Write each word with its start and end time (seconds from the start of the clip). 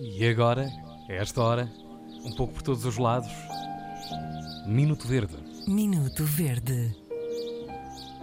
E 0.00 0.26
agora, 0.26 0.68
a 1.08 1.12
esta 1.12 1.40
hora, 1.40 1.72
um 2.24 2.34
pouco 2.34 2.54
por 2.54 2.62
todos 2.62 2.84
os 2.84 2.98
lados, 2.98 3.30
Minuto 4.66 5.06
Verde. 5.06 5.36
Minuto 5.68 6.24
Verde. 6.24 6.92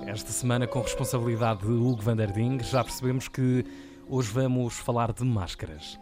Esta 0.06 0.30
semana, 0.32 0.68
com 0.68 0.82
responsabilidade 0.82 1.62
de 1.62 1.72
Hugo 1.72 2.02
Van 2.02 2.18
der 2.18 2.34
Ding, 2.34 2.62
já 2.62 2.84
percebemos 2.84 3.30
que 3.30 3.66
hoje 4.10 4.30
vamos 4.34 4.74
falar 4.74 5.14
de 5.14 5.24
máscaras. 5.24 5.98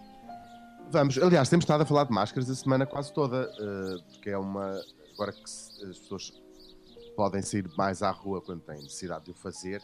Vamos, 0.90 1.16
aliás, 1.20 1.48
temos 1.48 1.64
estado 1.64 1.84
a 1.84 1.86
falar 1.86 2.06
de 2.06 2.12
máscaras 2.12 2.50
a 2.50 2.56
semana 2.56 2.88
quase 2.88 3.14
toda, 3.14 3.44
eh, 3.44 4.04
porque 4.12 4.32
é 4.32 4.38
uma. 4.38 4.82
Agora 5.14 5.32
que 5.32 5.44
as 5.44 6.00
pessoas 6.00 6.34
podem 7.16 7.44
sair 7.44 7.70
mais 7.78 8.02
à 8.02 8.10
rua 8.10 8.42
quando 8.42 8.62
têm 8.62 8.78
necessidade 8.78 9.26
de 9.26 9.32
o 9.32 9.36
fazer, 9.36 9.80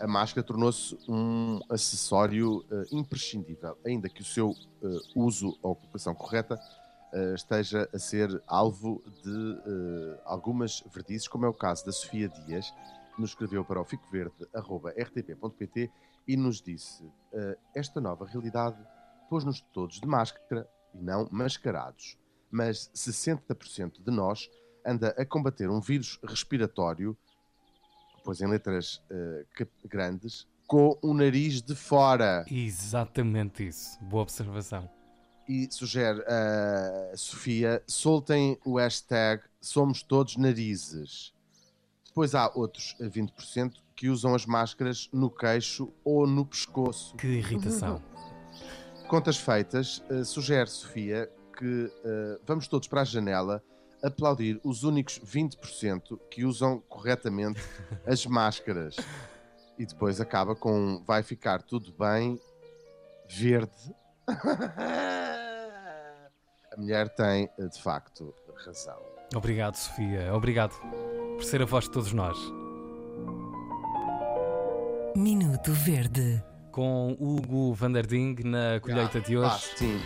a 0.00 0.06
máscara 0.06 0.46
tornou-se 0.46 0.96
um 1.08 1.60
acessório 1.68 2.64
eh, 2.70 2.84
imprescindível, 2.92 3.76
ainda 3.84 4.08
que 4.08 4.22
o 4.22 4.24
seu 4.24 4.54
eh, 4.82 4.98
uso 5.14 5.58
ou 5.62 5.72
ocupação 5.72 6.14
correta 6.14 6.58
eh, 7.12 7.34
esteja 7.34 7.86
a 7.92 7.98
ser 7.98 8.42
alvo 8.46 9.02
de 9.22 9.60
algumas 10.24 10.82
verdices, 10.92 11.28
como 11.28 11.44
é 11.44 11.48
o 11.48 11.54
caso 11.54 11.84
da 11.84 11.92
Sofia 11.92 12.28
Dias, 12.28 12.72
que 13.14 13.20
nos 13.20 13.30
escreveu 13.30 13.64
para 13.64 13.80
o 13.80 13.84
ficoverde.rtp.pt 13.84 15.90
e 16.26 16.36
nos 16.36 16.62
disse: 16.62 17.04
Esta 17.74 18.00
nova 18.00 18.24
realidade 18.24 18.78
pôs-nos 19.28 19.60
todos 19.60 20.00
de 20.00 20.06
máscara 20.06 20.66
e 20.94 21.02
não 21.02 21.28
mascarados. 21.30 22.16
Mas 22.50 22.90
60% 22.94 24.02
de 24.02 24.10
nós 24.10 24.48
anda 24.84 25.14
a 25.18 25.24
combater 25.24 25.70
um 25.70 25.80
vírus 25.80 26.18
respiratório, 26.24 27.16
pois 28.24 28.40
em 28.40 28.46
letras 28.48 29.02
eh, 29.10 29.44
cap- 29.54 29.70
grandes, 29.88 30.46
com 30.66 30.98
o 31.02 31.12
nariz 31.14 31.60
de 31.62 31.74
fora. 31.74 32.44
Exatamente 32.50 33.66
isso. 33.66 33.98
Boa 34.02 34.22
observação. 34.22 34.88
E 35.48 35.68
sugere 35.70 36.22
a 36.26 37.16
Sofia, 37.16 37.82
soltem 37.86 38.56
o 38.64 38.78
hashtag 38.78 39.42
Somos 39.60 40.02
Todos 40.02 40.36
Narizes. 40.36 41.34
Depois 42.06 42.34
há 42.34 42.50
outros 42.54 42.96
eh, 43.00 43.08
20% 43.08 43.74
que 43.94 44.08
usam 44.08 44.34
as 44.34 44.46
máscaras 44.46 45.08
no 45.12 45.30
queixo 45.30 45.92
ou 46.04 46.26
no 46.26 46.46
pescoço. 46.46 47.16
Que 47.16 47.26
irritação. 47.26 48.02
Contas 49.08 49.36
feitas, 49.36 50.02
eh, 50.10 50.24
sugere 50.24 50.70
Sofia 50.70 51.30
que 51.58 51.90
eh, 52.04 52.38
vamos 52.46 52.66
todos 52.66 52.88
para 52.88 53.02
a 53.02 53.04
janela 53.04 53.62
aplaudir 54.02 54.60
os 54.64 54.82
únicos 54.82 55.18
20% 55.20 56.18
que 56.30 56.44
usam 56.44 56.80
corretamente 56.88 57.60
as 58.06 58.26
máscaras. 58.26 58.96
E 59.78 59.86
depois 59.86 60.20
acaba 60.20 60.54
com 60.54 61.02
vai 61.06 61.22
ficar 61.22 61.62
tudo 61.62 61.92
bem, 61.92 62.38
verde. 63.28 63.94
A 66.72 66.80
mulher 66.80 67.08
tem, 67.10 67.50
eh, 67.58 67.66
de 67.66 67.82
facto, 67.82 68.34
razão. 68.64 68.98
Obrigado, 69.34 69.76
Sofia. 69.76 70.34
Obrigado 70.34 70.74
por 71.34 71.44
ser 71.44 71.60
a 71.62 71.64
voz 71.66 71.84
de 71.84 71.90
todos 71.90 72.12
nós. 72.12 72.38
Minuto 75.16 75.72
Verde. 75.72 76.42
Com 76.70 77.14
Hugo 77.20 77.74
Van 77.74 77.92
der 77.92 78.06
Ding 78.06 78.36
na 78.44 78.80
colheita 78.80 79.20
de 79.20 79.36
hoje. 79.36 79.50
Ah, 79.54 79.76
sim. 79.76 80.00